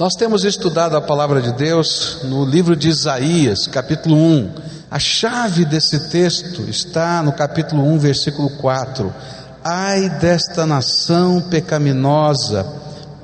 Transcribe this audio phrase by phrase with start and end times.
[0.00, 4.50] Nós temos estudado a palavra de Deus no livro de Isaías, capítulo 1.
[4.90, 9.12] A chave desse texto está no capítulo 1, versículo 4.
[9.62, 12.64] Ai desta nação pecaminosa,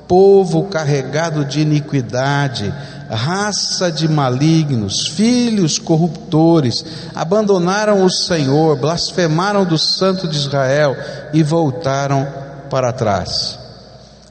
[0.07, 2.71] povo carregado de iniquidade,
[3.09, 6.85] raça de malignos, filhos corruptores,
[7.15, 10.95] abandonaram o Senhor, blasfemaram do Santo de Israel
[11.33, 12.27] e voltaram
[12.69, 13.66] para trás.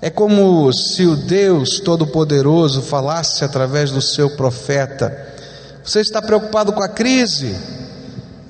[0.00, 5.16] É como se o Deus Todo-Poderoso falasse através do seu profeta.
[5.82, 7.57] Você está preocupado com a crise,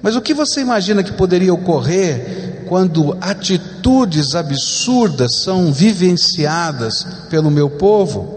[0.02, 7.70] mas o que você imagina que poderia ocorrer quando atitudes absurdas são vivenciadas pelo meu
[7.70, 8.34] povo?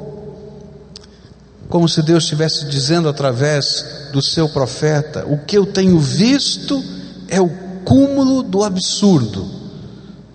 [1.67, 6.83] Como se Deus estivesse dizendo através do seu profeta: o que eu tenho visto
[7.27, 7.49] é o
[7.83, 9.58] cúmulo do absurdo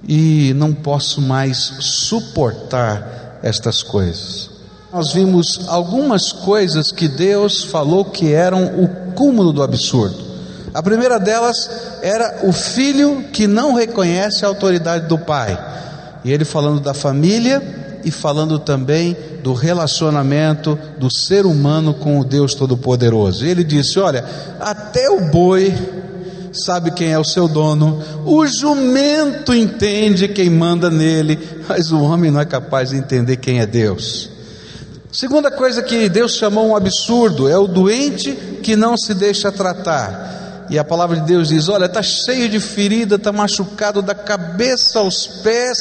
[0.08, 4.50] e não posso mais suportar estas coisas.
[4.92, 10.22] Nós vimos algumas coisas que Deus falou que eram o cúmulo do absurdo.
[10.72, 11.70] A primeira delas
[12.02, 15.58] era o filho que não reconhece a autoridade do pai.
[16.24, 17.62] E ele falando da família
[18.04, 23.44] e falando também do relacionamento do ser humano com o Deus Todo-Poderoso.
[23.44, 24.24] Ele disse: Olha,
[24.60, 25.72] até o boi
[26.54, 31.38] sabe quem é o seu dono, o jumento entende quem manda nele,
[31.68, 34.30] mas o homem não é capaz de entender quem é Deus.
[35.12, 38.32] Segunda coisa que Deus chamou um absurdo é o doente
[38.62, 40.43] que não se deixa tratar.
[40.70, 44.98] E a palavra de Deus diz: Olha, está cheio de ferida, está machucado da cabeça
[44.98, 45.78] aos pés,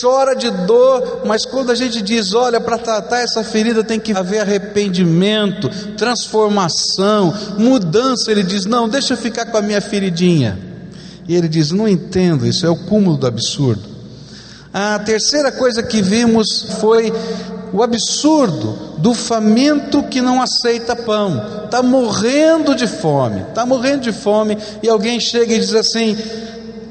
[0.00, 4.12] chora de dor, mas quando a gente diz: Olha, para tratar essa ferida tem que
[4.12, 8.30] haver arrependimento, transformação, mudança.
[8.30, 10.58] Ele diz: Não, deixa eu ficar com a minha feridinha.
[11.28, 13.96] E ele diz: Não entendo, isso é o cúmulo do absurdo.
[14.72, 17.12] A terceira coisa que vimos foi
[17.72, 24.12] o absurdo do faminto que não aceita pão, está morrendo de fome, está morrendo de
[24.12, 26.16] fome, e alguém chega e diz assim: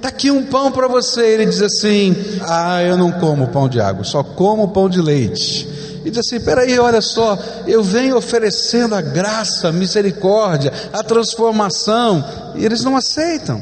[0.06, 1.26] está aqui um pão para você.
[1.26, 5.68] Ele diz assim: ah, eu não como pão de água, só como pão de leite.
[6.06, 12.24] E diz assim: peraí, olha só, eu venho oferecendo a graça, a misericórdia, a transformação,
[12.56, 13.62] e eles não aceitam.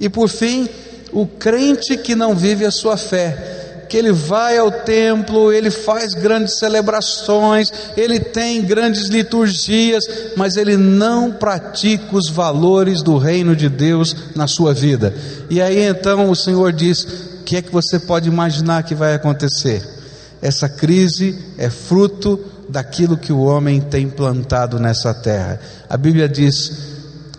[0.00, 0.68] E por fim,
[1.12, 3.57] o crente que não vive a sua fé,
[3.88, 10.04] que ele vai ao templo, ele faz grandes celebrações, ele tem grandes liturgias,
[10.36, 15.14] mas ele não pratica os valores do reino de Deus na sua vida.
[15.48, 17.02] E aí então o Senhor diz:
[17.40, 19.82] o que é que você pode imaginar que vai acontecer?
[20.42, 22.38] Essa crise é fruto
[22.68, 25.58] daquilo que o homem tem plantado nessa terra.
[25.88, 26.70] A Bíblia diz: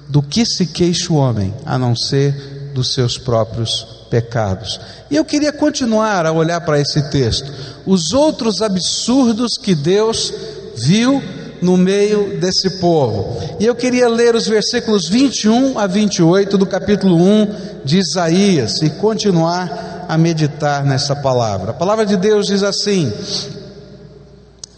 [0.08, 4.80] do que se queixa o homem, a não ser dos seus próprios pecados.
[5.10, 7.52] E eu queria continuar a olhar para esse texto,
[7.86, 10.34] os outros absurdos que Deus
[10.76, 11.22] viu
[11.62, 13.38] no meio desse povo.
[13.60, 17.48] E eu queria ler os versículos 21 a 28 do capítulo 1
[17.84, 21.72] de Isaías e continuar a meditar nessa palavra.
[21.72, 23.12] A palavra de Deus diz assim: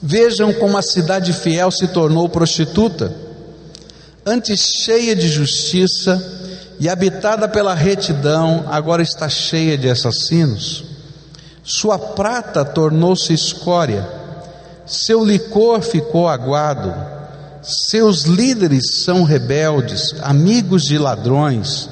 [0.01, 3.13] Vejam como a cidade fiel se tornou prostituta,
[4.25, 6.40] antes cheia de justiça,
[6.81, 10.83] e habitada pela retidão, agora está cheia de assassinos.
[11.63, 14.09] Sua prata tornou-se escória,
[14.83, 16.91] seu licor ficou aguado,
[17.61, 21.87] seus líderes são rebeldes, amigos de ladrões,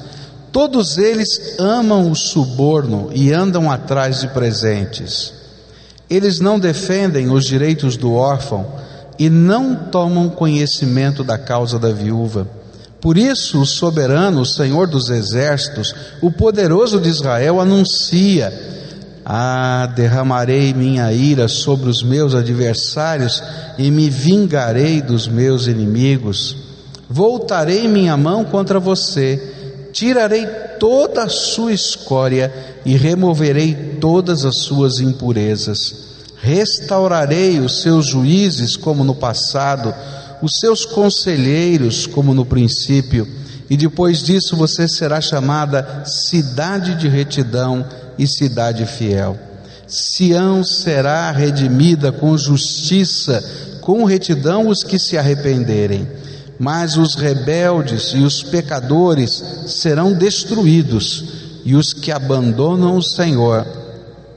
[0.52, 5.32] todos eles amam o suborno e andam atrás de presentes.
[6.10, 8.66] Eles não defendem os direitos do órfão
[9.20, 12.58] e não tomam conhecimento da causa da viúva
[13.02, 18.54] por isso, o soberano, o Senhor dos exércitos, o poderoso de Israel, anuncia:
[19.26, 23.42] Ah, derramarei minha ira sobre os meus adversários
[23.78, 26.58] e me vingarei dos meus inimigos.
[27.10, 30.46] Voltarei minha mão contra você, tirarei
[30.78, 32.54] toda a sua escória
[32.86, 36.10] e removerei todas as suas impurezas.
[36.42, 39.94] Restaurarei os seus juízes como no passado
[40.42, 43.28] os seus conselheiros, como no princípio,
[43.70, 47.86] e depois disso você será chamada cidade de retidão
[48.18, 49.38] e cidade fiel.
[49.88, 53.44] Sião será redimida com justiça,
[53.82, 56.08] com retidão os que se arrependerem,
[56.60, 61.26] mas os rebeldes e os pecadores serão destruídos,
[61.66, 63.66] e os que abandonam o Senhor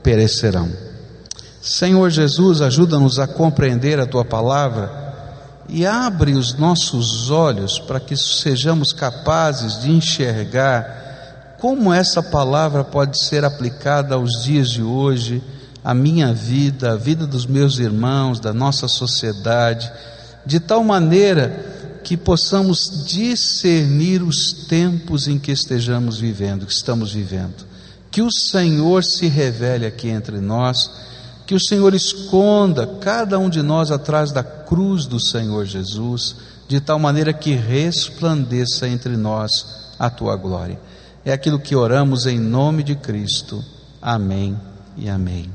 [0.01, 0.69] perecerão.
[1.61, 5.02] Senhor Jesus, ajuda-nos a compreender a tua palavra
[5.69, 13.17] e abre os nossos olhos para que sejamos capazes de enxergar como essa palavra pode
[13.23, 15.41] ser aplicada aos dias de hoje,
[15.81, 19.89] a minha vida, a vida dos meus irmãos, da nossa sociedade,
[20.45, 27.65] de tal maneira que possamos discernir os tempos em que estejamos vivendo, que estamos vivendo.
[28.11, 30.91] Que o Senhor se revele aqui entre nós,
[31.45, 36.35] que o Senhor esconda cada um de nós atrás da cruz do Senhor Jesus,
[36.67, 40.79] de tal maneira que resplandeça entre nós a tua glória.
[41.25, 43.63] É aquilo que oramos em nome de Cristo.
[44.01, 44.59] Amém
[44.97, 45.49] e amém.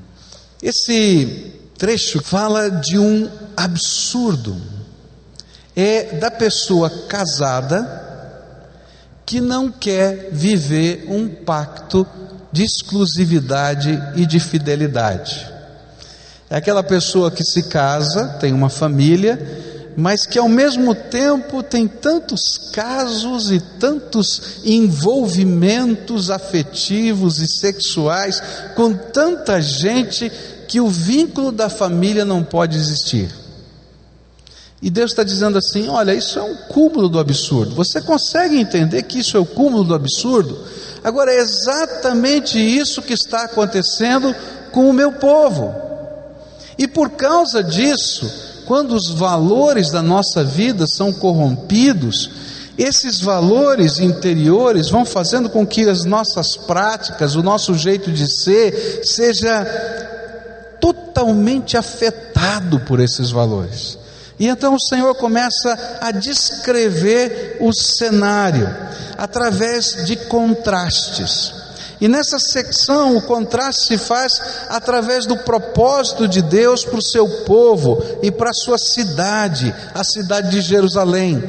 [0.63, 4.57] Esse trecho fala de um absurdo.
[5.77, 8.07] É da pessoa casada
[9.25, 12.07] que não quer viver um pacto
[12.51, 15.58] de exclusividade e de fidelidade.
[16.51, 19.39] É aquela pessoa que se casa, tem uma família,
[19.97, 28.41] mas que ao mesmo tempo tem tantos casos e tantos envolvimentos afetivos e sexuais
[28.75, 30.31] com tanta gente
[30.69, 33.29] que o vínculo da família não pode existir.
[34.81, 37.75] E Deus está dizendo assim: olha, isso é um cúmulo do absurdo.
[37.75, 40.65] Você consegue entender que isso é o cúmulo do absurdo?
[41.03, 44.35] Agora, é exatamente isso que está acontecendo
[44.71, 45.88] com o meu povo.
[46.79, 48.31] E por causa disso,
[48.65, 52.31] quando os valores da nossa vida são corrompidos,
[52.79, 59.01] esses valores interiores vão fazendo com que as nossas práticas, o nosso jeito de ser,
[59.03, 59.65] seja
[60.81, 63.99] totalmente afetado por esses valores.
[64.39, 68.73] E então o Senhor começa a descrever o cenário
[69.17, 71.53] através de contrastes.
[72.01, 77.29] E nessa secção o contraste se faz através do propósito de Deus para o seu
[77.45, 81.43] povo e para a sua cidade, a cidade de Jerusalém.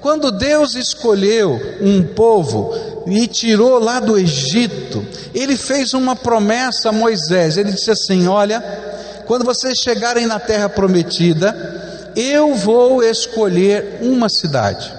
[0.00, 2.72] Quando Deus escolheu um povo
[3.06, 5.04] e tirou lá do Egito,
[5.34, 7.56] ele fez uma promessa a Moisés.
[7.56, 8.60] Ele disse assim: Olha,
[9.26, 14.92] quando vocês chegarem na terra prometida, eu vou escolher uma cidade.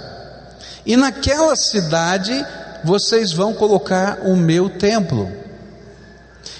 [0.86, 2.46] E naquela cidade
[2.84, 5.30] vocês vão colocar o meu templo.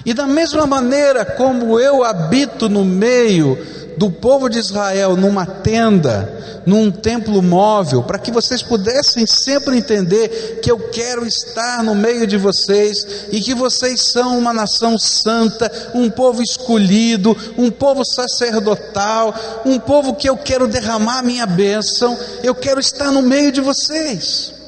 [0.06, 3.58] E da mesma maneira como eu habito no meio
[3.98, 10.60] do povo de Israel, numa tenda, num templo móvel, para que vocês pudessem sempre entender
[10.64, 15.70] que eu quero estar no meio de vocês e que vocês são uma nação santa,
[15.94, 19.36] um povo escolhido, um povo sacerdotal,
[19.66, 24.59] um povo que eu quero derramar minha bênção, eu quero estar no meio de vocês.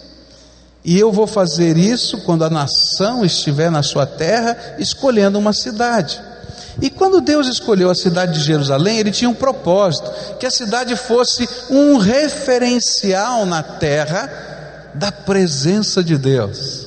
[0.83, 6.19] E eu vou fazer isso quando a nação estiver na sua terra escolhendo uma cidade.
[6.81, 10.95] E quando Deus escolheu a cidade de Jerusalém, ele tinha um propósito: que a cidade
[10.95, 16.80] fosse um referencial na terra da presença de Deus.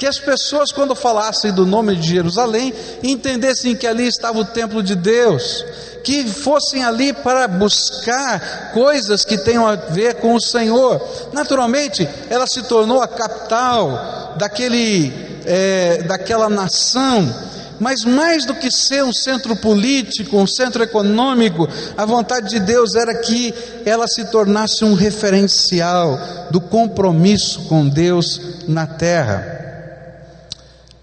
[0.00, 4.82] Que as pessoas, quando falassem do nome de Jerusalém, entendessem que ali estava o templo
[4.82, 5.62] de Deus,
[6.02, 11.06] que fossem ali para buscar coisas que tenham a ver com o Senhor.
[11.34, 15.12] Naturalmente, ela se tornou a capital daquele,
[15.44, 17.50] é, daquela nação.
[17.78, 22.94] Mas mais do que ser um centro político, um centro econômico, a vontade de Deus
[22.94, 23.52] era que
[23.84, 26.18] ela se tornasse um referencial
[26.50, 29.59] do compromisso com Deus na terra.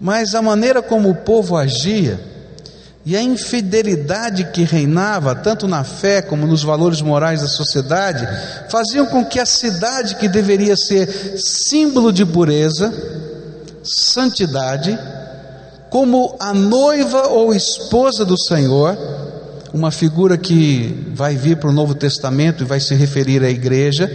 [0.00, 2.20] Mas a maneira como o povo agia,
[3.08, 8.28] e a infidelidade que reinava, tanto na fé como nos valores morais da sociedade,
[8.68, 12.92] faziam com que a cidade que deveria ser símbolo de pureza,
[13.82, 14.98] santidade,
[15.88, 18.94] como a noiva ou esposa do Senhor,
[19.72, 24.10] uma figura que vai vir para o Novo Testamento e vai se referir à igreja,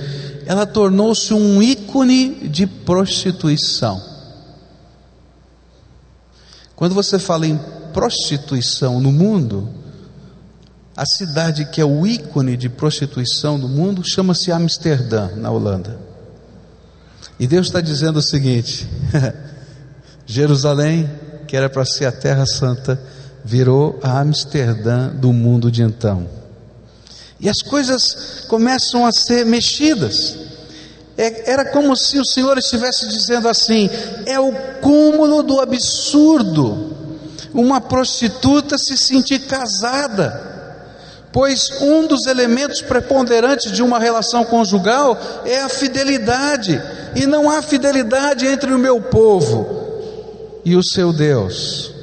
[0.45, 4.12] ela tornou-se um ícone de prostituição.
[6.75, 7.57] Quando você fala em
[7.93, 9.69] prostituição no mundo,
[10.95, 15.99] a cidade que é o ícone de prostituição do mundo chama-se Amsterdã, na Holanda.
[17.39, 18.87] E Deus está dizendo o seguinte:
[20.25, 21.09] Jerusalém,
[21.47, 22.99] que era para ser a terra santa,
[23.43, 26.27] virou a Amsterdã do mundo de então.
[27.39, 30.37] E as coisas começam a ser mexidas.
[31.23, 33.89] É, era como se o Senhor estivesse dizendo assim:
[34.25, 34.51] é o
[34.81, 36.91] cúmulo do absurdo
[37.53, 40.51] uma prostituta se sentir casada,
[41.31, 46.81] pois um dos elementos preponderantes de uma relação conjugal é a fidelidade,
[47.15, 51.93] e não há fidelidade entre o meu povo e o seu Deus.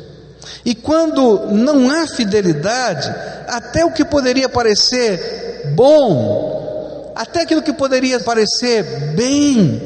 [0.64, 3.12] E quando não há fidelidade,
[3.48, 6.49] até o que poderia parecer bom,
[7.22, 9.80] até aquilo que poderia parecer bem,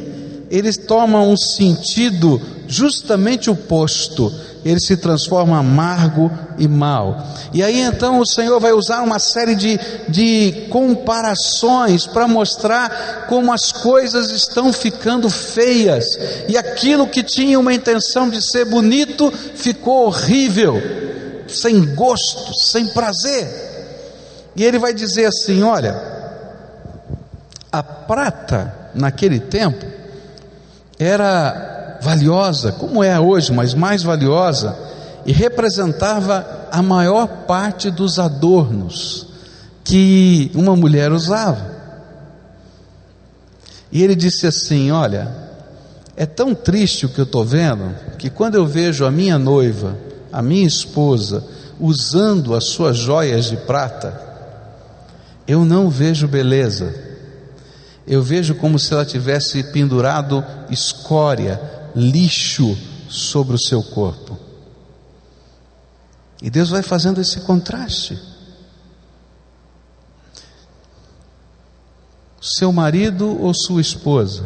[0.50, 4.32] eles tomam um sentido justamente oposto
[4.64, 7.22] ele se transforma amargo e mal.
[7.52, 13.52] E aí então o Senhor vai usar uma série de, de comparações para mostrar como
[13.52, 20.06] as coisas estão ficando feias, e aquilo que tinha uma intenção de ser bonito ficou
[20.06, 20.80] horrível,
[21.46, 23.62] sem gosto, sem prazer.
[24.56, 26.13] E ele vai dizer assim: olha,
[27.74, 29.84] a prata naquele tempo
[30.96, 34.78] era valiosa, como é hoje, mas mais valiosa,
[35.26, 39.26] e representava a maior parte dos adornos
[39.82, 41.74] que uma mulher usava.
[43.90, 45.28] E ele disse assim: Olha,
[46.16, 49.98] é tão triste o que eu estou vendo, que quando eu vejo a minha noiva,
[50.32, 51.44] a minha esposa,
[51.80, 54.20] usando as suas joias de prata,
[55.48, 57.13] eu não vejo beleza
[58.06, 61.60] eu vejo como se ela tivesse pendurado escória,
[61.94, 62.76] lixo
[63.08, 64.38] sobre o seu corpo.
[66.42, 68.20] E Deus vai fazendo esse contraste.
[72.40, 74.44] Seu marido ou sua esposa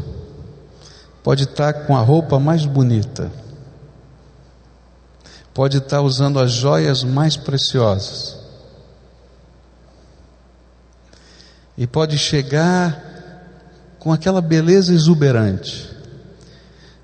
[1.24, 3.30] pode estar com a roupa mais bonita,
[5.52, 8.38] pode estar usando as joias mais preciosas,
[11.76, 13.07] e pode chegar
[13.98, 15.88] com aquela beleza exuberante.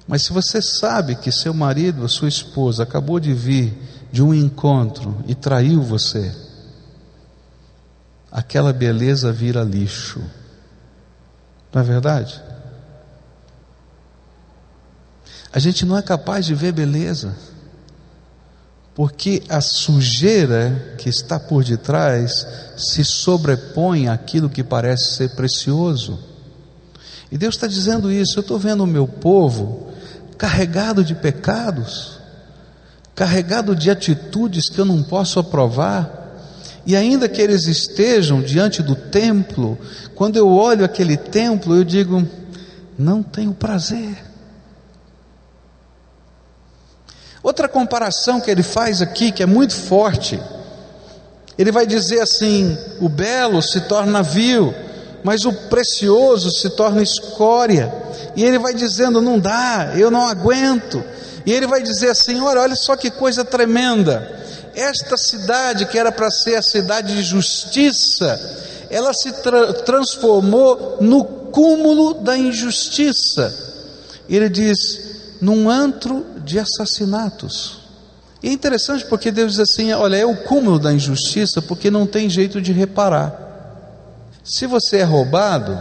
[0.06, 3.76] Mas se você sabe que seu marido ou sua esposa acabou de vir
[4.12, 6.34] de um encontro e traiu você,
[8.30, 10.20] aquela beleza vira lixo.
[11.72, 12.40] Não é verdade?
[15.52, 17.34] A gente não é capaz de ver beleza,
[18.94, 22.46] porque a sujeira que está por detrás
[22.76, 26.18] se sobrepõe àquilo que parece ser precioso.
[27.34, 28.38] E Deus está dizendo isso.
[28.38, 29.88] Eu estou vendo o meu povo
[30.38, 32.20] carregado de pecados,
[33.12, 36.22] carregado de atitudes que eu não posso aprovar.
[36.86, 39.76] E ainda que eles estejam diante do templo,
[40.14, 42.24] quando eu olho aquele templo, eu digo:
[42.96, 44.16] não tenho prazer.
[47.42, 50.40] Outra comparação que ele faz aqui, que é muito forte,
[51.58, 54.72] ele vai dizer assim: o belo se torna vil,
[55.24, 57.90] mas o precioso se torna escória.
[58.36, 61.02] E ele vai dizendo: não dá, eu não aguento.
[61.46, 62.12] E ele vai dizer
[62.42, 64.42] olha, olha só que coisa tremenda.
[64.74, 68.38] Esta cidade, que era para ser a cidade de justiça,
[68.90, 73.52] ela se tra transformou no cúmulo da injustiça.
[74.28, 77.78] Ele diz: num antro de assassinatos.
[78.42, 82.06] E é interessante porque Deus diz assim: olha, é o cúmulo da injustiça, porque não
[82.06, 83.43] tem jeito de reparar.
[84.44, 85.78] Se você é roubado,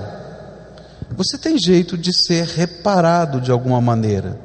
[1.12, 4.39] você tem jeito de ser reparado de alguma maneira,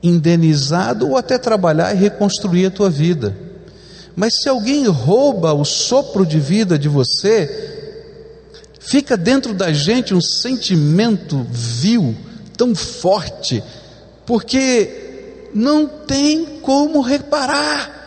[0.00, 3.36] indenizado ou até trabalhar e reconstruir a tua vida.
[4.14, 7.82] Mas se alguém rouba o sopro de vida de você,
[8.78, 12.14] fica dentro da gente um sentimento vil,
[12.56, 13.64] tão forte,
[14.24, 18.03] porque não tem como reparar.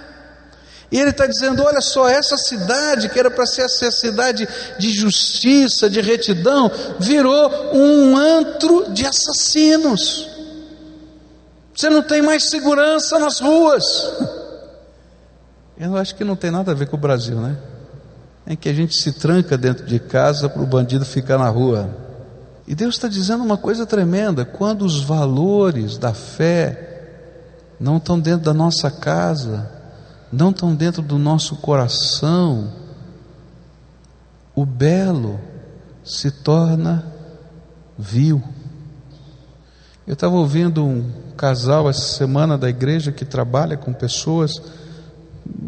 [0.91, 4.47] E ele está dizendo: olha só, essa cidade, que era para ser essa cidade
[4.79, 10.29] de justiça, de retidão, virou um antro de assassinos.
[11.75, 13.83] Você não tem mais segurança nas ruas.
[15.77, 17.55] Eu acho que não tem nada a ver com o Brasil, né?
[18.47, 21.87] Em que a gente se tranca dentro de casa para o bandido ficar na rua.
[22.65, 26.85] E Deus está dizendo uma coisa tremenda: quando os valores da fé
[27.79, 29.76] não estão dentro da nossa casa,
[30.31, 32.73] não estão dentro do nosso coração,
[34.55, 35.39] o belo
[36.03, 37.05] se torna
[37.97, 38.41] vil.
[40.05, 44.51] Eu estava ouvindo um casal essa semana da igreja que trabalha com pessoas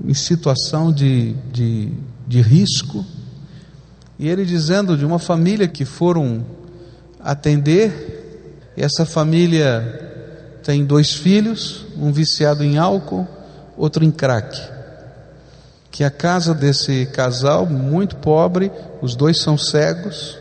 [0.06, 1.94] em situação de, de,
[2.28, 3.06] de risco,
[4.18, 6.46] e ele dizendo de uma família que foram
[7.20, 13.26] atender, essa família tem dois filhos, um viciado em álcool
[13.80, 14.60] outro em crack.
[15.90, 18.72] Que a casa desse casal, muito pobre,
[19.02, 20.38] os dois são cegos,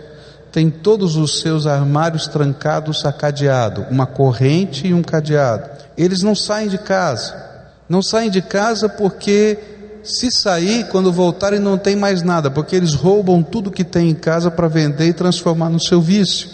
[0.53, 5.71] tem todos os seus armários trancados a cadeado, uma corrente e um cadeado.
[5.97, 7.47] Eles não saem de casa.
[7.89, 9.59] Não saem de casa porque
[10.03, 14.15] se sair, quando voltarem não tem mais nada, porque eles roubam tudo que tem em
[14.15, 16.49] casa para vender e transformar no seu vício.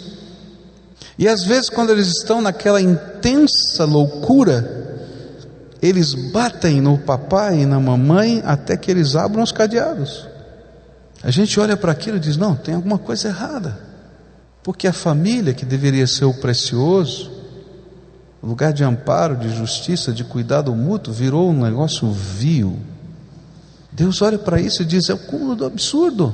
[1.17, 4.84] E às vezes, quando eles estão naquela intensa loucura,
[5.85, 10.27] eles batem no papai e na mamãe até que eles abram os cadeados.
[11.23, 13.79] A gente olha para aquilo e diz: não, tem alguma coisa errada.
[14.63, 17.31] Porque a família, que deveria ser o precioso,
[18.41, 22.79] lugar de amparo, de justiça, de cuidado mútuo, virou um negócio vil.
[23.91, 26.33] Deus olha para isso e diz: é o cúmulo do absurdo.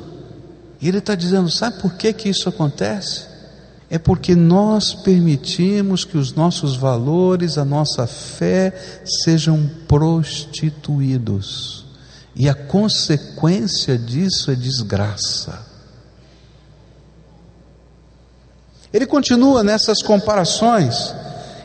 [0.81, 3.30] E Ele está dizendo: sabe por que, que isso acontece?
[3.93, 11.83] É porque nós permitimos que os nossos valores, a nossa fé sejam prostituídos.
[12.33, 15.67] E a consequência disso é desgraça.
[18.93, 21.13] Ele continua nessas comparações.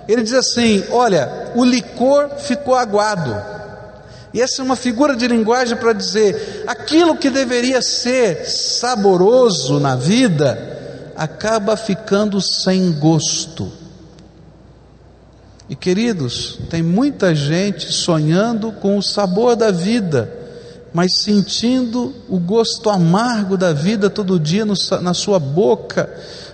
[0.08, 3.36] Ele diz assim: Olha, o licor ficou aguado.
[4.34, 9.94] E essa é uma figura de linguagem para dizer: aquilo que deveria ser saboroso na
[9.94, 10.75] vida
[11.16, 13.70] acaba ficando sem gosto.
[15.68, 20.32] E queridos, tem muita gente sonhando com o sabor da vida,
[20.92, 26.08] mas sentindo o gosto amargo da vida todo dia no, na sua boca,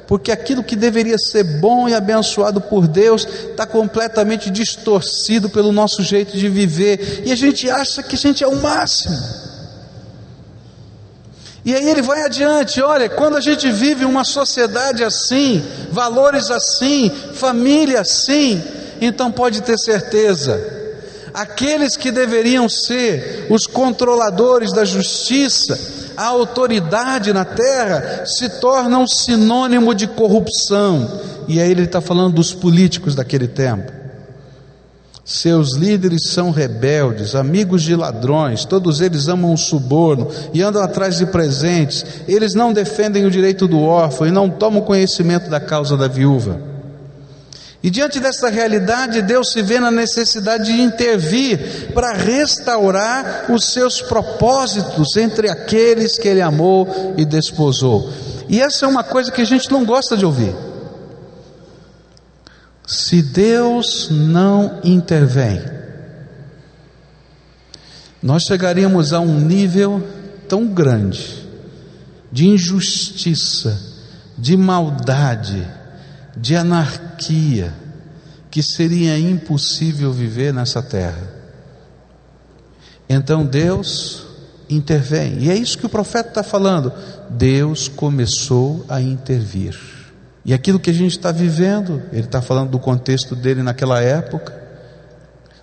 [0.08, 6.02] porque aquilo que deveria ser bom e abençoado por Deus está completamente distorcido pelo nosso
[6.02, 9.51] jeito de viver, e a gente acha que a gente é o máximo.
[11.64, 17.08] E aí ele vai adiante, olha, quando a gente vive uma sociedade assim, valores assim,
[17.34, 18.60] família assim,
[19.00, 20.60] então pode ter certeza,
[21.32, 25.78] aqueles que deveriam ser os controladores da justiça,
[26.16, 31.20] a autoridade na terra se torna um sinônimo de corrupção.
[31.46, 34.01] E aí ele está falando dos políticos daquele tempo.
[35.32, 41.16] Seus líderes são rebeldes, amigos de ladrões, todos eles amam o suborno e andam atrás
[41.16, 42.04] de presentes.
[42.28, 46.60] Eles não defendem o direito do órfão e não tomam conhecimento da causa da viúva.
[47.82, 54.02] E diante dessa realidade, Deus se vê na necessidade de intervir para restaurar os seus
[54.02, 58.12] propósitos entre aqueles que Ele amou e desposou.
[58.50, 60.54] E essa é uma coisa que a gente não gosta de ouvir.
[62.86, 65.60] Se Deus não intervém,
[68.22, 70.06] nós chegaríamos a um nível
[70.48, 71.42] tão grande
[72.30, 73.78] de injustiça,
[74.36, 75.66] de maldade,
[76.36, 77.72] de anarquia,
[78.50, 81.30] que seria impossível viver nessa terra.
[83.08, 84.24] Então Deus
[84.68, 86.92] intervém, e é isso que o profeta está falando.
[87.28, 90.01] Deus começou a intervir.
[90.44, 94.60] E aquilo que a gente está vivendo, ele está falando do contexto dele naquela época,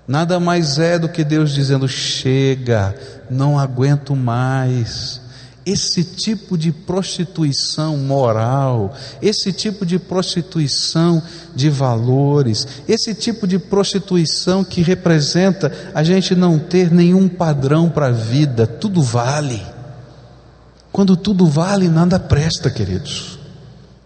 [0.07, 2.95] nada mais é do que Deus dizendo: chega,
[3.29, 5.21] não aguento mais
[5.65, 11.21] esse tipo de prostituição moral, esse tipo de prostituição
[11.55, 18.07] de valores, esse tipo de prostituição que representa a gente não ter nenhum padrão para
[18.07, 19.61] a vida, tudo vale.
[20.91, 23.38] Quando tudo vale, nada presta, queridos.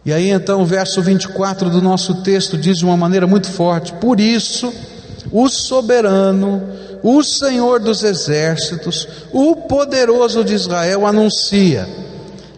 [0.05, 3.93] E aí então o verso 24 do nosso texto diz de uma maneira muito forte:
[3.93, 4.73] Por isso,
[5.31, 6.61] o soberano,
[7.01, 11.87] o Senhor dos exércitos, o poderoso de Israel anuncia: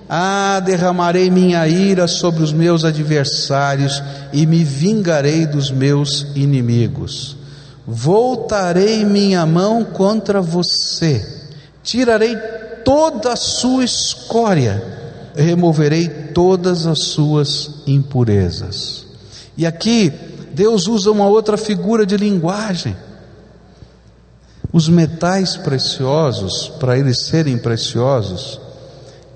[0.09, 4.01] Ah, derramarei minha ira sobre os meus adversários
[4.33, 7.37] e me vingarei dos meus inimigos.
[7.87, 11.23] Voltarei minha mão contra você,
[11.83, 12.35] tirarei
[12.83, 15.04] toda a sua escória,
[15.35, 19.05] removerei todas as suas impurezas.
[19.57, 20.11] E aqui
[20.53, 22.95] Deus usa uma outra figura de linguagem.
[24.71, 28.59] Os metais preciosos, para eles serem preciosos,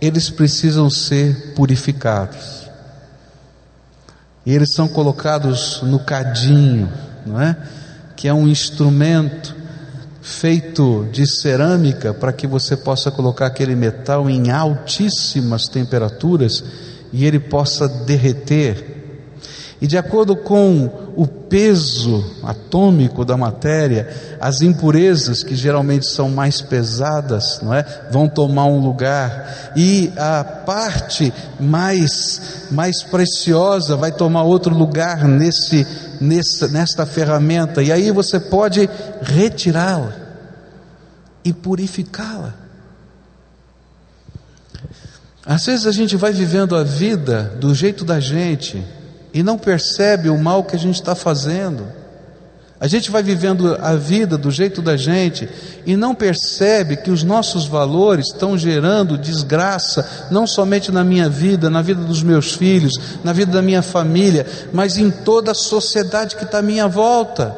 [0.02, 2.70] eles precisam ser purificados.
[4.46, 6.92] E eles são colocados no cadinho,
[7.26, 7.56] não é?
[8.16, 9.56] Que é um instrumento
[10.22, 16.64] feito de cerâmica para que você possa colocar aquele metal em altíssimas temperaturas
[17.12, 18.98] e ele possa derreter.
[19.82, 26.62] E de acordo com o peso atômico da matéria, as impurezas que geralmente são mais
[26.62, 29.72] pesadas, não é, vão tomar um lugar.
[29.78, 35.88] E a parte mais mais preciosa vai tomar outro lugar nesse
[36.20, 38.90] nessa nesta ferramenta e aí você pode
[39.22, 40.14] retirá-la
[41.44, 42.54] e purificá-la.
[45.46, 48.86] Às vezes a gente vai vivendo a vida do jeito da gente,
[49.34, 51.88] e não percebe o mal que a gente está fazendo.
[52.82, 55.50] A gente vai vivendo a vida do jeito da gente
[55.86, 61.70] e não percebe que os nossos valores estão gerando desgraça, não somente na minha vida,
[61.70, 66.38] na vida dos meus filhos, na vida da minha família, mas em toda a sociedade
[66.38, 67.54] que está à minha volta.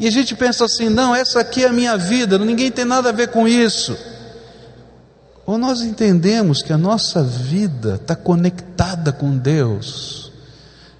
[0.00, 3.10] E a gente pensa assim: não, essa aqui é a minha vida, ninguém tem nada
[3.10, 3.96] a ver com isso.
[5.46, 10.32] Ou nós entendemos que a nossa vida está conectada com Deus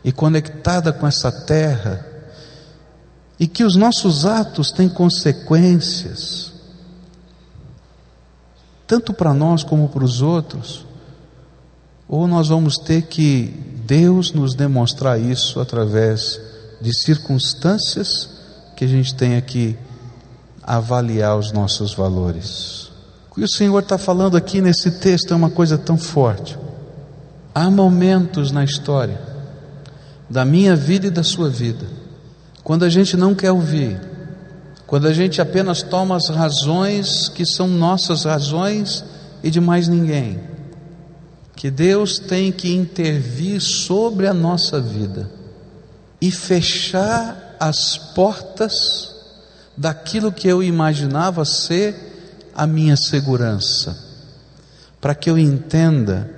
[0.05, 2.07] e conectada com essa terra,
[3.39, 6.53] e que os nossos atos têm consequências,
[8.87, 10.85] tanto para nós como para os outros,
[12.09, 13.55] ou nós vamos ter que
[13.87, 16.41] Deus nos demonstrar isso através
[16.81, 18.31] de circunstâncias
[18.77, 19.77] que a gente tenha que
[20.63, 22.91] avaliar os nossos valores.
[23.31, 26.59] O que o Senhor está falando aqui nesse texto é uma coisa tão forte.
[27.55, 29.21] Há momentos na história,
[30.29, 31.87] da minha vida e da sua vida,
[32.69, 33.99] quando a gente não quer ouvir,
[34.87, 39.03] quando a gente apenas toma as razões que são nossas razões
[39.43, 40.39] e de mais ninguém
[41.57, 45.31] que Deus tem que intervir sobre a nossa vida
[46.21, 49.15] e fechar as portas
[49.75, 53.97] daquilo que eu imaginava ser a minha segurança,
[55.01, 56.31] para que eu entenda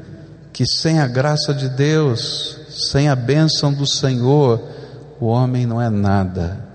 [0.52, 4.78] que sem a graça de Deus, sem a bênção do Senhor,
[5.20, 6.66] o homem não é nada,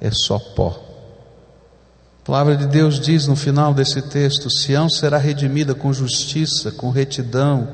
[0.00, 0.86] é só pó.
[2.22, 6.90] A palavra de Deus diz no final desse texto: Sião será redimida com justiça, com
[6.90, 7.68] retidão,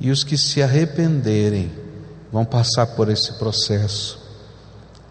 [0.00, 1.70] e os que se arrependerem
[2.32, 4.18] vão passar por esse processo.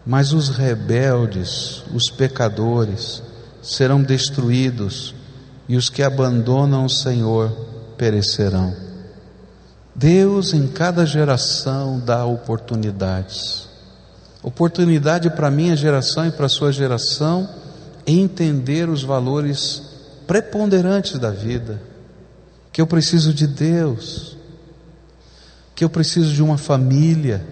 [0.06, 3.22] Mas os rebeldes, os pecadores,
[3.62, 5.14] serão destruídos,
[5.70, 7.50] e os que abandonam o Senhor
[7.98, 8.76] perecerão.
[9.96, 13.73] Deus em cada geração dá oportunidades.
[14.44, 17.50] Oportunidade para minha geração e para sua geração
[18.06, 19.82] entender os valores
[20.28, 21.82] preponderantes da vida,
[22.72, 24.38] que eu preciso de Deus,
[25.74, 27.46] que eu preciso de uma família,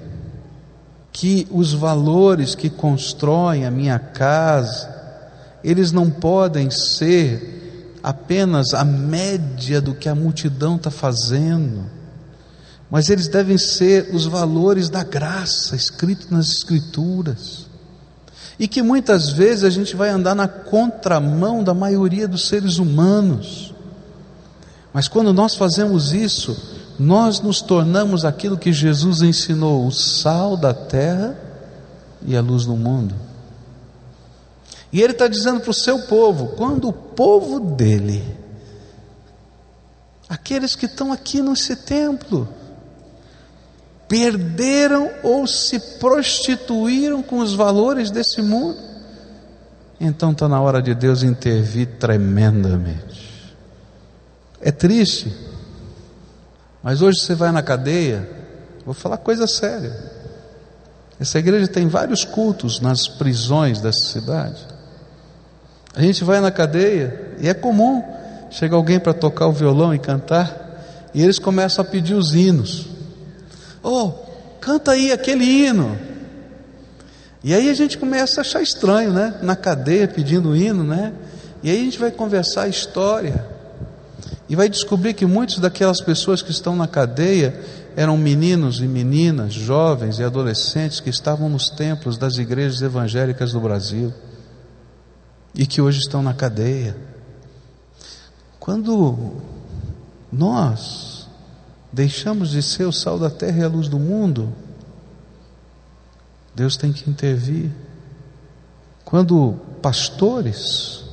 [1.14, 4.94] que os valores que constroem a minha casa,
[5.64, 11.86] eles não podem ser apenas a média do que a multidão está fazendo,
[12.92, 17.66] mas eles devem ser os valores da graça escritos nas Escrituras
[18.60, 23.74] e que muitas vezes a gente vai andar na contramão da maioria dos seres humanos.
[24.94, 26.56] Mas quando nós fazemos isso,
[27.00, 31.40] nós nos tornamos aquilo que Jesus ensinou: o sal da terra
[32.24, 33.16] e a luz do mundo.
[34.92, 38.22] E Ele está dizendo para o seu povo: quando o povo dele,
[40.28, 42.48] aqueles que estão aqui nesse templo,
[44.12, 48.78] perderam ou se prostituíram com os valores desse mundo,
[50.02, 53.56] então está na hora de Deus intervir tremendamente.
[54.60, 55.34] É triste,
[56.84, 58.30] mas hoje você vai na cadeia,
[58.86, 59.98] vou falar coisa séria.
[61.18, 64.60] Essa igreja tem vários cultos nas prisões dessa cidade.
[65.96, 68.04] A gente vai na cadeia e é comum
[68.50, 73.01] chega alguém para tocar o violão e cantar, e eles começam a pedir os hinos.
[73.84, 74.12] Oh,
[74.60, 75.98] canta aí aquele hino.
[77.44, 79.40] E aí a gente começa a achar estranho, né?
[79.42, 81.14] Na cadeia pedindo hino, né?
[81.64, 83.46] E aí a gente vai conversar a história.
[84.48, 87.60] E vai descobrir que muitas daquelas pessoas que estão na cadeia
[87.96, 93.60] eram meninos e meninas, jovens e adolescentes que estavam nos templos das igrejas evangélicas do
[93.60, 94.14] Brasil
[95.54, 96.96] e que hoje estão na cadeia.
[98.60, 99.34] Quando
[100.32, 101.11] nós
[101.92, 104.54] deixamos de ser o sal da terra e a luz do mundo,
[106.56, 107.70] Deus tem que intervir.
[109.04, 111.04] Quando pastores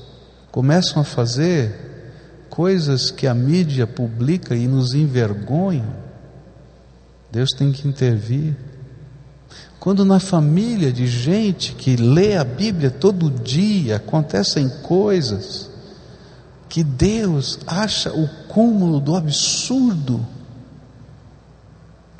[0.50, 5.94] começam a fazer coisas que a mídia publica e nos envergonham,
[7.30, 8.56] Deus tem que intervir.
[9.78, 15.70] Quando na família de gente que lê a Bíblia todo dia acontecem coisas
[16.68, 20.26] que Deus acha o cúmulo do absurdo,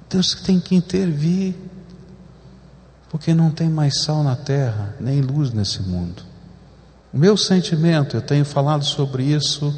[0.09, 1.55] Deus tem que intervir,
[3.11, 6.23] porque não tem mais sal na terra, nem luz nesse mundo.
[7.13, 9.75] O meu sentimento, eu tenho falado sobre isso,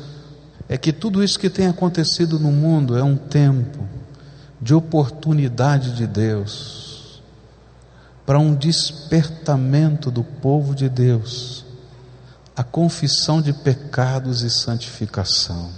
[0.68, 3.86] é que tudo isso que tem acontecido no mundo é um tempo
[4.60, 7.22] de oportunidade de Deus
[8.24, 11.64] para um despertamento do povo de Deus,
[12.54, 15.70] a confissão de pecados e santificação.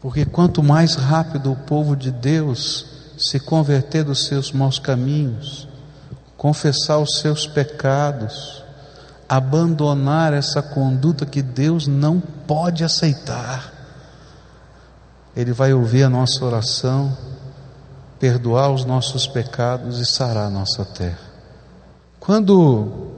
[0.00, 5.68] Porque quanto mais rápido o povo de Deus se converter dos seus maus caminhos,
[6.38, 8.64] confessar os seus pecados,
[9.28, 13.72] abandonar essa conduta que Deus não pode aceitar.
[15.36, 17.16] Ele vai ouvir a nossa oração,
[18.18, 21.30] perdoar os nossos pecados e sarar a nossa terra.
[22.18, 23.10] Quando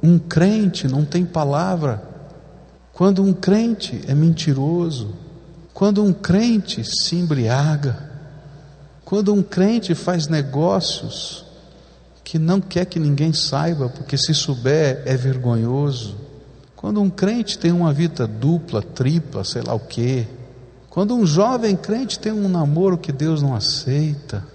[0.00, 2.02] um crente não tem palavra,
[2.92, 5.14] quando um crente é mentiroso,
[5.74, 8.09] quando um crente se embriaga,
[9.10, 11.44] quando um crente faz negócios
[12.22, 16.14] que não quer que ninguém saiba, porque se souber é vergonhoso.
[16.76, 20.28] Quando um crente tem uma vida dupla, tripla, sei lá o quê.
[20.88, 24.46] Quando um jovem crente tem um namoro que Deus não aceita.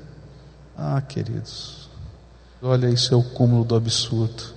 [0.77, 1.89] Ah, queridos,
[2.61, 4.53] olha, isso é o cúmulo do absurdo.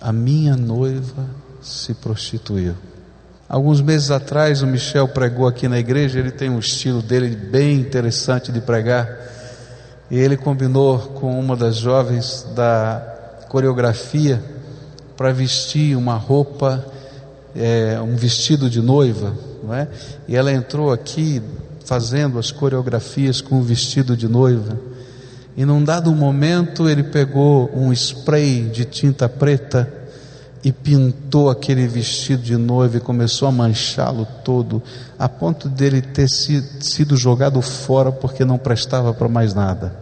[0.00, 1.24] A minha noiva
[1.62, 2.74] se prostituiu.
[3.48, 7.78] Alguns meses atrás o Michel pregou aqui na igreja, ele tem um estilo dele bem
[7.78, 9.08] interessante de pregar.
[10.10, 14.42] E ele combinou com uma das jovens da coreografia
[15.16, 16.84] para vestir uma roupa,
[17.54, 19.88] é, um vestido de noiva, não é?
[20.26, 21.42] E ela entrou aqui
[21.84, 24.78] fazendo as coreografias com o vestido de noiva.
[25.56, 30.03] E num dado momento ele pegou um spray de tinta preta
[30.64, 34.82] e pintou aquele vestido de noiva e começou a manchá-lo todo,
[35.18, 39.94] a ponto dele ter sido jogado fora porque não prestava para mais nada.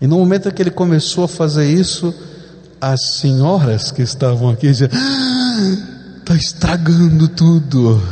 [0.00, 2.12] E no momento que ele começou a fazer isso,
[2.80, 8.02] as senhoras que estavam aqui diziam: está ah, estragando tudo.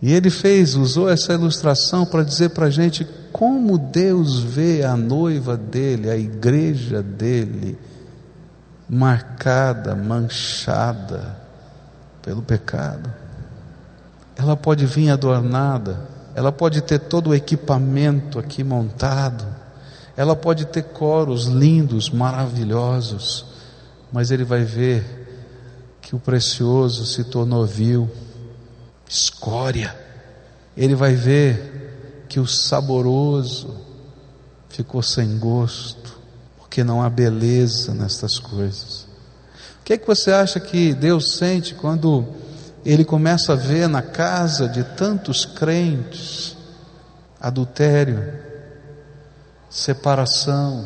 [0.00, 4.96] E ele fez, usou essa ilustração para dizer para a gente como Deus vê a
[4.96, 7.76] noiva dele, a igreja dele
[8.90, 11.36] marcada, manchada
[12.20, 13.12] pelo pecado.
[14.34, 19.46] Ela pode vir adornada, ela pode ter todo o equipamento aqui montado,
[20.16, 23.46] ela pode ter coros lindos, maravilhosos,
[24.12, 25.04] mas ele vai ver
[26.02, 28.10] que o precioso se tornou vil,
[29.08, 29.96] escória.
[30.76, 33.76] Ele vai ver que o saboroso
[34.68, 36.19] ficou sem gosto
[36.70, 39.08] porque não há beleza nestas coisas.
[39.80, 42.24] O que é que você acha que Deus sente quando
[42.84, 46.56] ele começa a ver na casa de tantos crentes
[47.40, 48.22] adultério,
[49.68, 50.84] separação?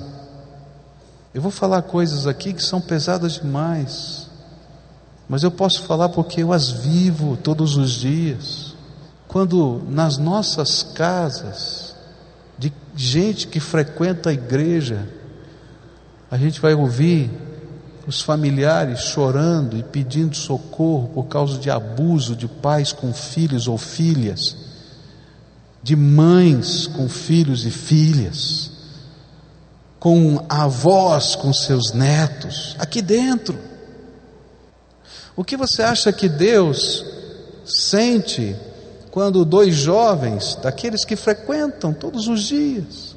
[1.35, 4.31] Eu vou falar coisas aqui que são pesadas demais,
[5.29, 8.75] mas eu posso falar porque eu as vivo todos os dias.
[9.29, 11.95] Quando nas nossas casas,
[12.59, 15.07] de gente que frequenta a igreja,
[16.35, 17.31] a gente vai ouvir
[18.09, 23.79] os familiares chorando e pedindo socorro por causa de abuso de pais com filhos ou
[23.79, 24.57] filhas,
[25.81, 28.73] de mães com filhos e filhas,
[30.01, 33.57] com avós com seus netos, aqui dentro.
[35.37, 37.05] O que você acha que Deus
[37.65, 38.57] sente
[39.13, 43.15] quando dois jovens, daqueles que frequentam todos os dias,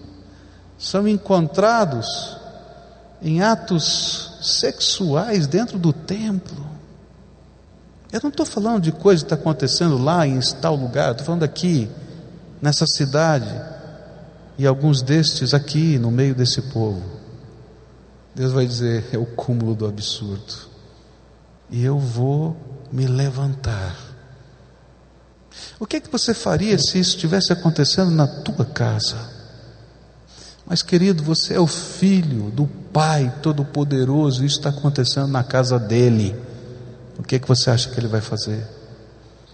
[0.78, 2.46] são encontrados
[3.22, 6.66] em atos sexuais dentro do templo.
[8.12, 11.44] Eu não estou falando de coisa que está acontecendo lá em tal lugar, estou falando
[11.44, 11.90] aqui,
[12.62, 13.54] nessa cidade,
[14.58, 17.04] e alguns destes aqui, no meio desse povo.
[18.34, 20.54] Deus vai dizer: é o cúmulo do absurdo,
[21.70, 22.56] e eu vou
[22.92, 23.96] me levantar.
[25.80, 29.37] O que, é que você faria se isso estivesse acontecendo na tua casa?
[30.70, 36.36] Mas, querido, você é o filho do Pai Todo-Poderoso, isso está acontecendo na casa dele.
[37.18, 38.68] O que, é que você acha que ele vai fazer?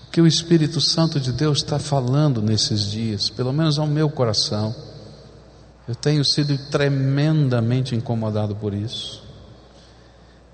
[0.07, 4.09] O que o Espírito Santo de Deus está falando nesses dias, pelo menos ao meu
[4.09, 4.73] coração.
[5.87, 9.21] Eu tenho sido tremendamente incomodado por isso.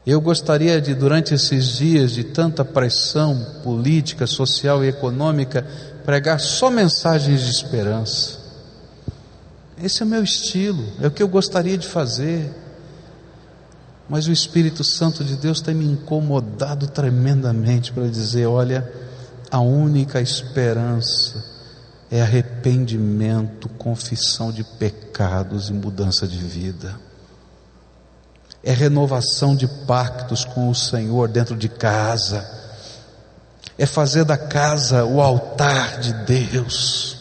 [0.05, 5.65] Eu gostaria de, durante esses dias de tanta pressão política, social e econômica,
[6.03, 8.38] pregar só mensagens de esperança
[9.81, 12.53] esse é o meu estilo, é o que eu gostaria de fazer.
[14.09, 18.91] Mas o Espírito Santo de Deus tem me incomodado tremendamente para dizer: olha,
[19.49, 21.43] a única esperança
[22.11, 26.99] é arrependimento, confissão de pecados e mudança de vida.
[28.63, 32.45] É renovação de pactos com o Senhor dentro de casa.
[33.77, 37.18] É fazer da casa o altar de Deus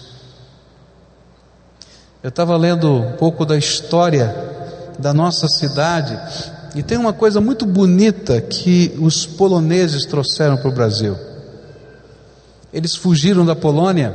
[2.23, 4.35] eu estava lendo um pouco da história
[4.99, 6.19] da nossa cidade
[6.75, 11.17] e tem uma coisa muito bonita que os poloneses trouxeram para o Brasil.
[12.73, 14.13] Eles fugiram da Polônia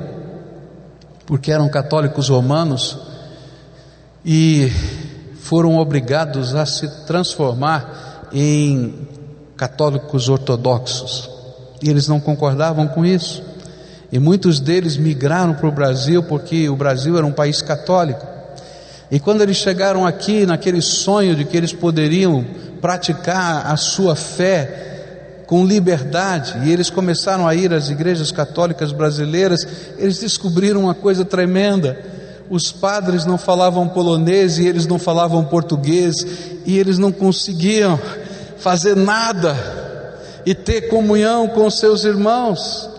[1.25, 2.97] porque eram católicos romanos
[4.25, 4.69] e
[5.39, 9.07] foram obrigados a se transformar em
[9.55, 11.29] católicos ortodoxos.
[11.81, 13.43] E eles não concordavam com isso.
[14.13, 18.23] E muitos deles migraram para o Brasil porque o Brasil era um país católico.
[19.09, 22.45] E quando eles chegaram aqui, naquele sonho de que eles poderiam
[22.79, 29.67] praticar a sua fé com liberdade, e eles começaram a ir às igrejas católicas brasileiras,
[29.97, 31.97] eles descobriram uma coisa tremenda.
[32.51, 36.23] os padres não falavam polonês e eles não falavam português
[36.67, 37.99] e eles não conseguiam
[38.57, 39.57] fazer nada
[40.45, 42.92] e ter comunhão com seus irmãos.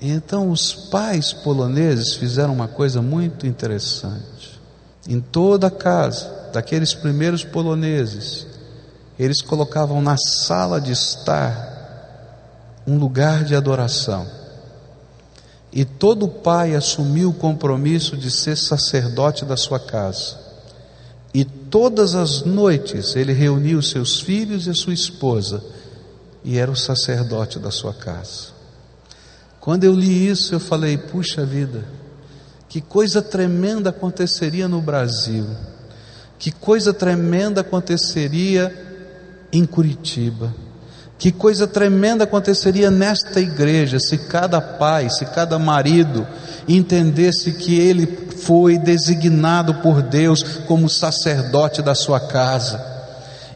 [0.00, 4.60] Então os pais poloneses fizeram uma coisa muito interessante.
[5.08, 8.46] Em toda a casa daqueles primeiros poloneses,
[9.18, 11.74] eles colocavam na sala de estar
[12.86, 14.26] um lugar de adoração.
[15.72, 20.38] E todo pai assumiu o compromisso de ser sacerdote da sua casa.
[21.34, 25.62] E todas as noites ele reuniu seus filhos e sua esposa
[26.42, 28.55] e era o sacerdote da sua casa.
[29.66, 31.82] Quando eu li isso, eu falei: puxa vida,
[32.68, 35.44] que coisa tremenda aconteceria no Brasil,
[36.38, 38.72] que coisa tremenda aconteceria
[39.52, 40.54] em Curitiba.
[41.18, 46.24] Que coisa tremenda aconteceria nesta igreja se cada pai, se cada marido
[46.68, 52.80] entendesse que ele foi designado por Deus como sacerdote da sua casa,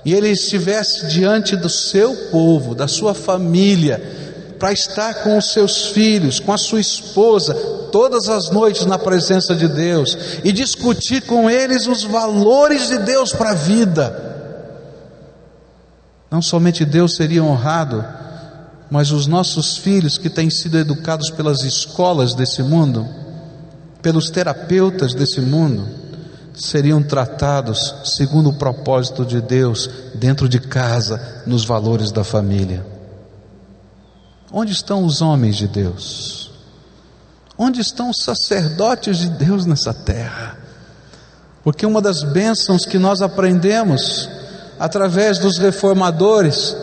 [0.05, 4.20] e ele estivesse diante do seu povo, da sua família,
[4.61, 7.55] para estar com os seus filhos, com a sua esposa,
[7.91, 13.33] todas as noites na presença de Deus e discutir com eles os valores de Deus
[13.33, 14.31] para a vida
[16.31, 18.05] não somente Deus seria honrado,
[18.89, 23.07] mas os nossos filhos que têm sido educados pelas escolas desse mundo,
[24.01, 25.89] pelos terapeutas desse mundo,
[26.55, 32.85] seriam tratados segundo o propósito de Deus, dentro de casa, nos valores da família.
[34.53, 36.51] Onde estão os homens de Deus?
[37.57, 40.59] Onde estão os sacerdotes de Deus nessa terra?
[41.63, 44.29] Porque uma das bênçãos que nós aprendemos
[44.81, 46.75] através dos reformadores,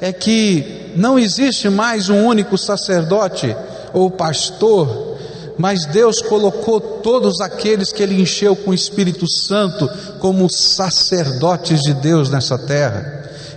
[0.00, 3.56] é que não existe mais um único sacerdote
[3.92, 5.16] ou pastor,
[5.56, 11.94] mas Deus colocou todos aqueles que Ele encheu com o Espírito Santo como sacerdotes de
[11.94, 13.13] Deus nessa terra.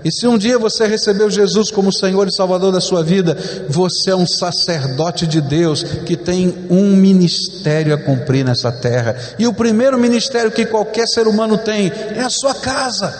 [0.07, 3.35] E se um dia você recebeu Jesus como Senhor e Salvador da sua vida,
[3.67, 9.17] você é um sacerdote de Deus que tem um ministério a cumprir nessa terra.
[9.37, 13.13] E o primeiro ministério que qualquer ser humano tem é a sua casa.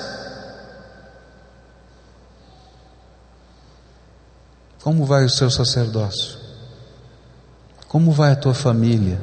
[4.82, 6.38] Como vai o seu sacerdócio?
[7.89, 9.19] Como vai a tua família?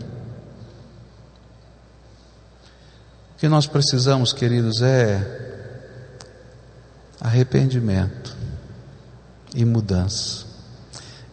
[3.35, 5.44] O que nós precisamos, queridos, é
[7.25, 8.37] arrependimento
[9.53, 10.45] e mudança.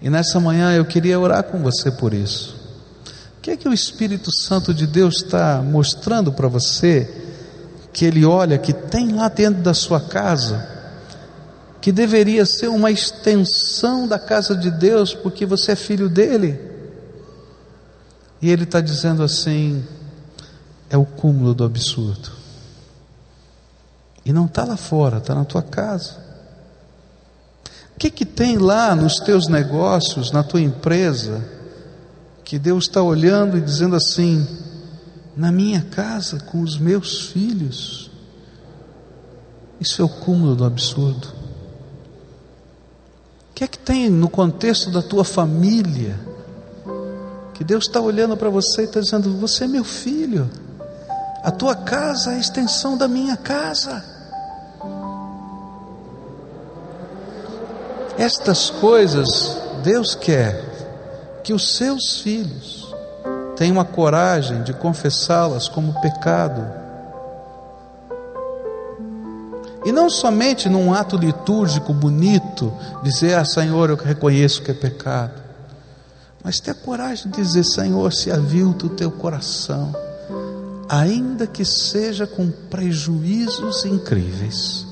[0.02, 2.56] E nessa manhã eu queria orar com você por isso.
[3.38, 7.08] O que é que o Espírito Santo de Deus está mostrando para você
[7.94, 10.72] que Ele olha que tem lá dentro da sua casa?
[11.82, 16.60] que deveria ser uma extensão da casa de Deus, porque você é filho dele.
[18.40, 19.84] E ele está dizendo assim:
[20.90, 22.41] é o cúmulo do absurdo.
[24.26, 26.18] E não está lá fora, está na tua casa.
[27.96, 31.44] O que, que tem lá nos teus negócios, na tua empresa,
[32.44, 34.48] que Deus está olhando e dizendo assim:
[35.36, 38.10] na minha casa, com os meus filhos?
[39.80, 41.42] Isso é o cúmulo do absurdo
[43.62, 46.20] que é que tem no contexto da tua família?
[47.54, 50.50] Que Deus está olhando para você e está dizendo: Você é meu filho,
[51.44, 54.04] a tua casa é a extensão da minha casa.
[58.18, 60.64] Estas coisas Deus quer
[61.44, 62.94] que os seus filhos
[63.56, 66.82] tenham a coragem de confessá-las como pecado
[69.84, 72.72] e não somente num ato litúrgico bonito,
[73.02, 75.42] dizer, ah Senhor, eu reconheço que é pecado.
[76.44, 79.96] Mas ter a coragem de dizer, Senhor, se avilta o teu coração,
[80.88, 84.86] ainda que seja com prejuízos incríveis,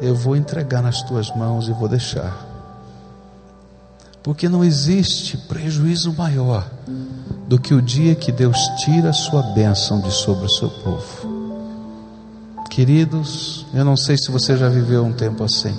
[0.00, 2.46] eu vou entregar nas tuas mãos e vou deixar.
[4.22, 6.68] Porque não existe prejuízo maior
[7.46, 11.40] do que o dia que Deus tira a sua bênção de sobre o seu povo.
[12.68, 15.76] Queridos, eu não sei se você já viveu um tempo assim.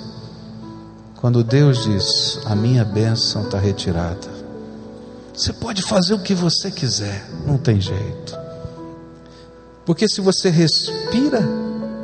[1.16, 4.42] Quando Deus diz: A minha bênção está retirada.
[5.32, 8.38] Você pode fazer o que você quiser, não tem jeito.
[9.86, 11.40] Porque se você respira,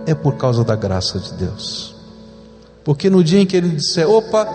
[0.07, 1.98] é por causa da graça de Deus.
[2.89, 4.49] Porque no dia em que ele disser, opa,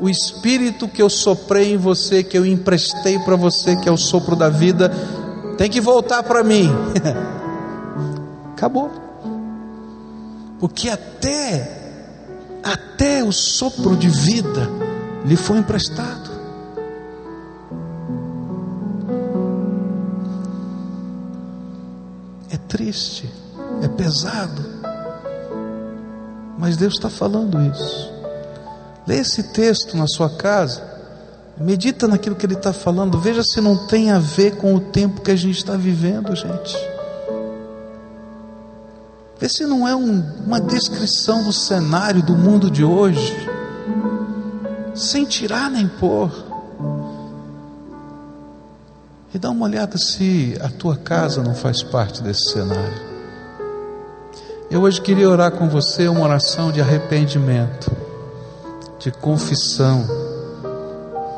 [0.00, 3.96] o espírito que eu soprei em você, que eu emprestei para você, que é o
[3.96, 4.92] sopro da vida,
[5.58, 6.70] tem que voltar para mim.
[8.54, 8.92] Acabou.
[10.60, 11.80] Porque até
[12.62, 14.70] até o sopro de vida
[15.26, 16.30] lhe foi emprestado.
[22.52, 23.28] É triste,
[23.82, 24.69] é pesado.
[26.60, 28.12] Mas Deus está falando isso.
[29.06, 30.82] Lê esse texto na sua casa,
[31.56, 35.22] medita naquilo que Ele está falando, veja se não tem a ver com o tempo
[35.22, 36.76] que a gente está vivendo, gente.
[39.38, 43.34] Vê se não é um, uma descrição do cenário do mundo de hoje,
[44.94, 46.30] sem tirar nem pôr.
[49.32, 53.09] E dá uma olhada se a tua casa não faz parte desse cenário.
[54.70, 57.90] Eu hoje queria orar com você uma oração de arrependimento,
[59.00, 60.06] de confissão,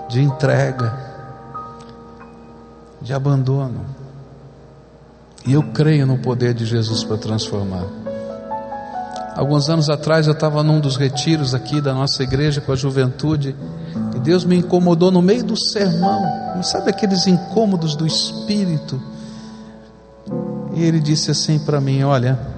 [0.07, 0.95] de entrega,
[3.01, 3.87] de abandono.
[5.47, 7.87] E eu creio no poder de Jesus para transformar.
[9.35, 13.57] Alguns anos atrás eu estava num dos retiros aqui da nossa igreja com a juventude
[14.15, 16.63] e Deus me incomodou no meio do sermão.
[16.63, 19.01] Sabe aqueles incômodos do espírito?
[20.75, 22.52] E ele disse assim para mim: Olha,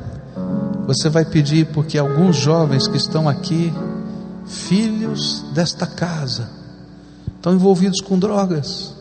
[0.86, 3.72] você vai pedir porque alguns jovens que estão aqui,
[4.46, 6.50] filhos desta casa,
[7.36, 8.94] estão envolvidos com drogas.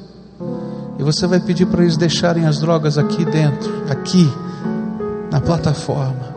[0.97, 4.31] E você vai pedir para eles deixarem as drogas aqui dentro, aqui,
[5.29, 6.33] na plataforma.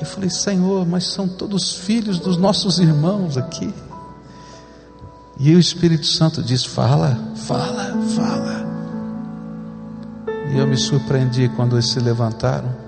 [0.00, 3.74] Eu falei, Senhor, mas são todos filhos dos nossos irmãos aqui.
[5.38, 8.66] E o Espírito Santo diz: Fala, fala, fala.
[10.52, 12.87] E eu me surpreendi quando eles se levantaram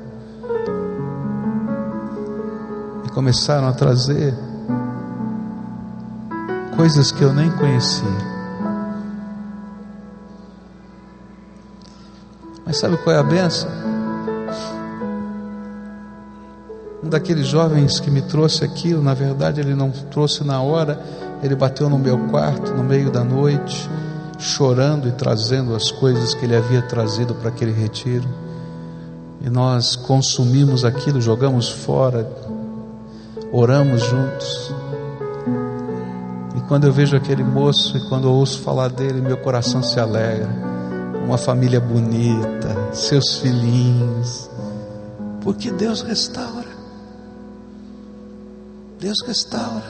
[3.10, 4.34] e começaram a trazer
[6.76, 8.08] coisas que eu nem conhecia.
[12.64, 13.68] Mas sabe qual é a benção?
[17.02, 21.02] Um daqueles jovens que me trouxe aquilo, na verdade ele não trouxe na hora,
[21.42, 23.90] ele bateu no meu quarto no meio da noite,
[24.38, 28.28] chorando e trazendo as coisas que ele havia trazido para aquele retiro.
[29.40, 32.24] E nós consumimos aquilo, jogamos fora,
[33.52, 34.74] oramos juntos.
[36.56, 39.98] E quando eu vejo aquele moço e quando eu ouço falar dele, meu coração se
[39.98, 40.70] alegra
[41.30, 44.50] uma família bonita, seus filhinhos,
[45.42, 46.68] porque Deus restaura.
[48.98, 49.84] Deus restaura,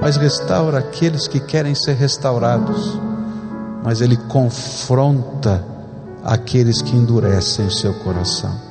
[0.00, 2.98] mas restaura aqueles que querem ser restaurados,
[3.84, 5.62] mas Ele confronta
[6.24, 8.67] aqueles que endurecem o seu coração.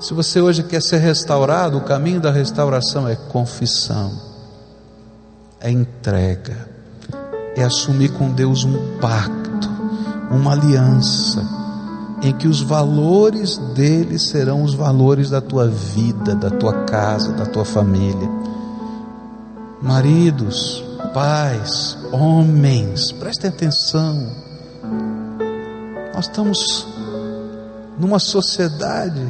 [0.00, 4.10] Se você hoje quer ser restaurado, o caminho da restauração é confissão,
[5.60, 6.68] é entrega,
[7.54, 9.50] é assumir com Deus um pacto
[10.30, 11.44] uma aliança
[12.22, 17.44] em que os valores dele serão os valores da tua vida, da tua casa, da
[17.44, 18.28] tua família.
[19.82, 24.30] Maridos, pais, homens, prestem atenção.
[26.14, 26.86] Nós estamos
[27.98, 29.26] numa sociedade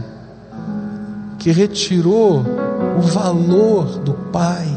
[1.41, 2.45] que retirou
[2.99, 4.69] o valor do pai,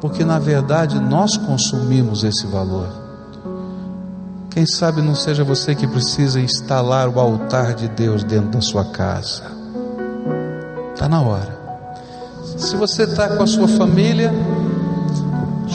[0.00, 2.86] porque na verdade nós consumimos esse valor.
[4.48, 8.84] Quem sabe não seja você que precisa instalar o altar de Deus dentro da sua
[8.84, 9.42] casa.
[10.94, 11.58] Está na hora.
[12.56, 14.32] Se você está com a sua família,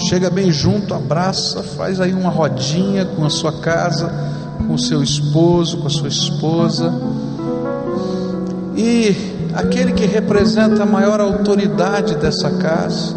[0.09, 4.09] chega bem junto, abraça, faz aí uma rodinha com a sua casa,
[4.65, 6.93] com o seu esposo, com a sua esposa.
[8.75, 13.15] E aquele que representa a maior autoridade dessa casa,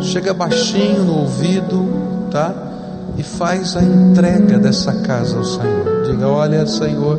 [0.00, 2.72] chega baixinho no ouvido, tá?
[3.16, 6.04] e faz a entrega dessa casa ao Senhor.
[6.06, 7.18] Diga: Olha, Senhor,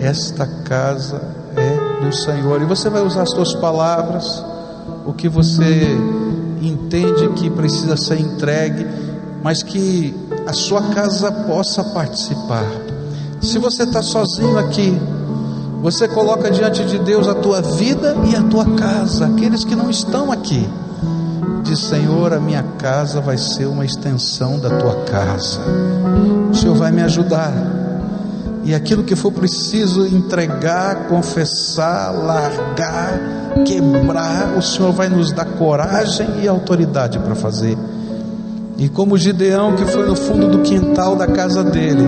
[0.00, 1.20] esta casa
[1.56, 2.60] é do Senhor.
[2.62, 4.44] E você vai usar as suas palavras,
[5.04, 5.96] o que você
[6.60, 8.86] entende que precisa ser entregue,
[9.42, 10.14] mas que
[10.46, 12.66] a sua casa possa participar.
[13.40, 14.98] Se você está sozinho aqui,
[15.86, 19.88] você coloca diante de Deus a tua vida e a tua casa, aqueles que não
[19.88, 20.68] estão aqui
[21.62, 25.60] diz: Senhor, a minha casa vai ser uma extensão da tua casa.
[26.50, 27.52] O Senhor vai me ajudar.
[28.64, 33.20] E aquilo que for preciso entregar, confessar, largar,
[33.64, 37.78] quebrar, o Senhor vai nos dar coragem e autoridade para fazer.
[38.76, 42.02] E como Gideão, que foi no fundo do quintal da casa dele,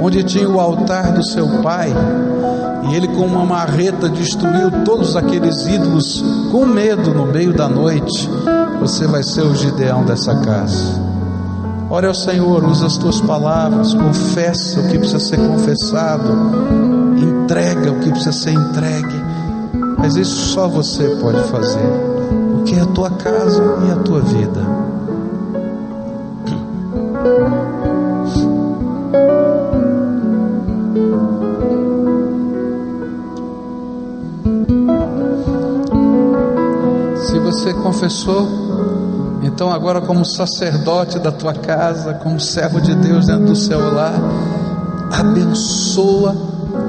[0.00, 1.92] onde tinha o altar do seu pai,
[2.90, 8.28] e ele, com uma marreta, destruiu todos aqueles ídolos com medo no meio da noite.
[8.80, 11.02] Você vai ser o Gideão dessa casa.
[11.88, 16.32] Ore ao Senhor, usa as tuas palavras, confessa o que precisa ser confessado,
[17.16, 19.22] entrega o que precisa ser entregue.
[19.98, 21.88] Mas isso só você pode fazer,
[22.52, 24.73] porque é a tua casa e a tua vida.
[38.04, 39.40] Confessou?
[39.42, 44.20] Então, agora, como sacerdote da tua casa, como servo de Deus dentro do seu lar,
[45.10, 46.36] abençoa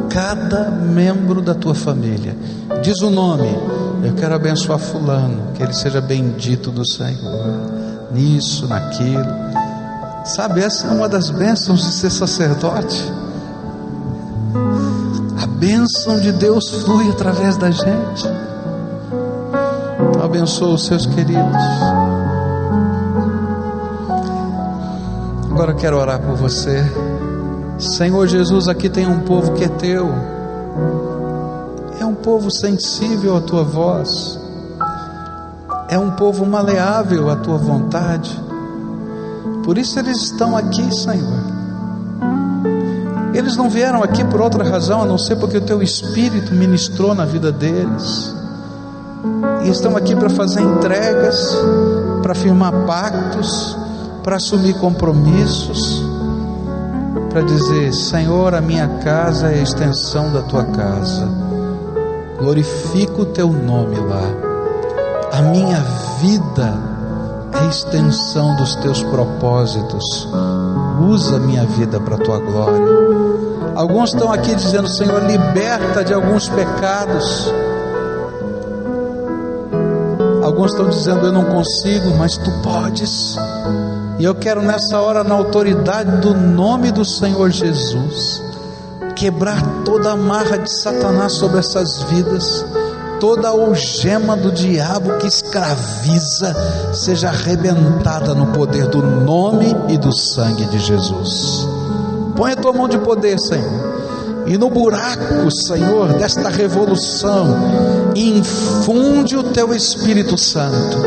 [0.09, 2.35] cada membro da tua família.
[2.83, 3.47] Diz o nome,
[4.03, 9.25] eu quero abençoar Fulano, que ele seja bendito do Senhor, nisso, naquilo.
[10.25, 13.09] Sabe, essa é uma das bênçãos de ser sacerdote.
[15.41, 18.44] A bênção de Deus flui através da gente.
[20.25, 21.61] Abençoa os seus queridos.
[25.51, 26.83] Agora eu quero orar por você.
[27.77, 30.09] Senhor Jesus, aqui tem um povo que é teu,
[32.01, 34.39] é um povo sensível à tua voz,
[35.89, 38.31] é um povo maleável à tua vontade,
[39.63, 41.55] por isso eles estão aqui, Senhor.
[43.33, 47.13] Eles não vieram aqui por outra razão a não ser porque o teu Espírito ministrou
[47.13, 48.34] na vida deles,
[49.65, 51.57] e estão aqui para fazer entregas,
[52.23, 53.77] para firmar pactos,
[54.23, 56.15] para assumir compromissos
[57.35, 61.27] para dizer: Senhor, a minha casa é a extensão da tua casa,
[62.39, 64.23] glorifico o teu nome lá,
[65.33, 65.81] a minha
[66.21, 66.73] vida
[67.61, 70.29] é extensão dos teus propósitos,
[71.09, 72.87] usa a minha vida para a tua glória.
[73.75, 77.51] Alguns estão aqui dizendo: Senhor, liberta de alguns pecados.
[80.55, 83.35] Alguns estão dizendo: Eu não consigo, mas tu podes.
[84.17, 88.41] E eu quero nessa hora, na autoridade do nome do Senhor Jesus,
[89.17, 92.65] quebrar toda a marra de Satanás sobre essas vidas,
[93.19, 96.55] toda a algema do diabo que escraviza,
[96.93, 101.67] seja arrebentada no poder do nome e do sangue de Jesus.
[102.37, 103.94] Põe a tua mão de poder, Senhor.
[104.47, 107.47] E no buraco, Senhor, desta revolução,
[108.15, 110.97] infunde o teu Espírito Santo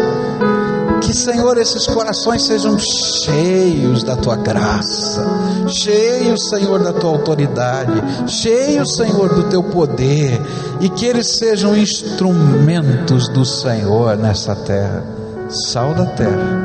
[1.08, 5.24] que, Senhor, esses corações sejam cheios da tua graça,
[5.66, 10.38] cheios, Senhor, da tua autoridade, cheios, Senhor, do teu poder,
[10.80, 15.02] e que eles sejam instrumentos do Senhor nessa terra,
[15.48, 16.58] sal da terra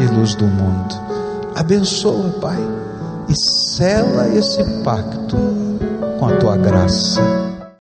[0.00, 0.94] e luz do mundo.
[1.54, 2.58] Abençoa, Pai,
[3.28, 5.63] e sela esse pacto
[6.18, 7.43] com a tua graça